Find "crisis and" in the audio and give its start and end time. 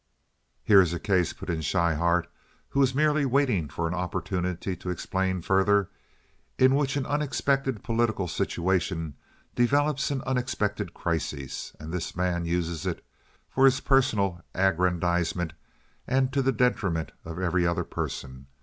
10.95-11.93